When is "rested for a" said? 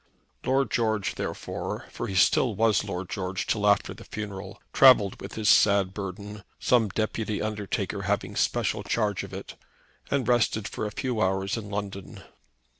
10.27-10.91